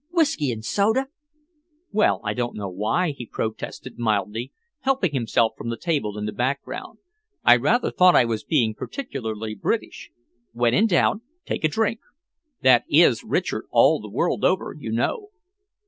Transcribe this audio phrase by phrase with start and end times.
[0.11, 1.09] "Whisky and soda!"
[1.91, 2.73] "Well, I don't know,"
[3.15, 6.97] he protested mildly, helping himself from the table in the background.
[7.43, 10.09] "I rather thought I was being particularly British.
[10.53, 11.99] When in doubt, take a drink.
[12.63, 15.29] That is Richard all the world over, you know."